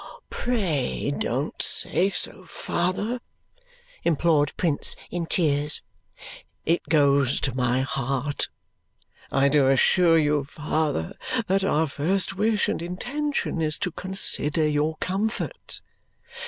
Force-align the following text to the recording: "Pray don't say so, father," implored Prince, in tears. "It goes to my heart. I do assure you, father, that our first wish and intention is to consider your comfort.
"Pray 0.31 1.11
don't 1.15 1.61
say 1.61 2.09
so, 2.09 2.43
father," 2.45 3.19
implored 4.03 4.51
Prince, 4.57 4.95
in 5.11 5.27
tears. 5.27 5.83
"It 6.65 6.81
goes 6.89 7.39
to 7.41 7.53
my 7.55 7.81
heart. 7.81 8.49
I 9.31 9.47
do 9.47 9.67
assure 9.67 10.17
you, 10.17 10.45
father, 10.45 11.13
that 11.45 11.63
our 11.63 11.85
first 11.85 12.35
wish 12.35 12.67
and 12.67 12.81
intention 12.81 13.61
is 13.61 13.77
to 13.77 13.91
consider 13.91 14.67
your 14.67 14.95
comfort. 14.97 15.81